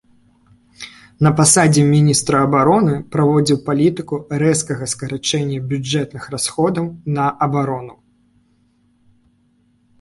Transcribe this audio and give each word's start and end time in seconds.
На 1.27 1.31
пасадзе 1.39 1.83
міністра 1.89 2.37
абароны 2.47 2.95
праводзіў 3.17 3.57
палітыку 3.69 4.15
рэзкага 4.45 4.89
скарачэння 4.95 5.59
бюджэтных 5.73 6.23
расходаў 6.39 6.85
на 7.19 7.31
абарону. 7.47 7.95